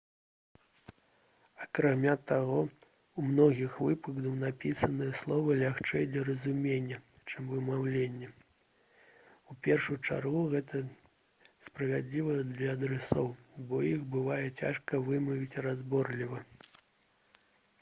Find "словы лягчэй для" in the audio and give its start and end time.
5.19-6.23